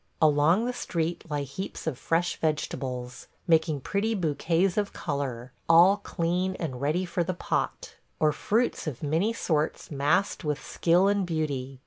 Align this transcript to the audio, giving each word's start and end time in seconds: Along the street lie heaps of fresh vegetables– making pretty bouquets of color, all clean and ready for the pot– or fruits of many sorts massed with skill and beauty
Along 0.19 0.65
the 0.65 0.73
street 0.73 1.29
lie 1.29 1.43
heaps 1.43 1.85
of 1.85 1.95
fresh 1.95 2.35
vegetables– 2.37 3.27
making 3.47 3.81
pretty 3.81 4.15
bouquets 4.15 4.75
of 4.75 4.93
color, 4.93 5.51
all 5.69 5.97
clean 5.97 6.55
and 6.55 6.81
ready 6.81 7.05
for 7.05 7.23
the 7.23 7.35
pot– 7.35 7.97
or 8.19 8.31
fruits 8.31 8.87
of 8.87 9.03
many 9.03 9.31
sorts 9.31 9.91
massed 9.91 10.43
with 10.43 10.59
skill 10.59 11.07
and 11.07 11.23
beauty 11.23 11.79